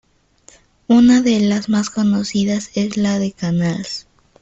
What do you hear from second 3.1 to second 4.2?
de Canals.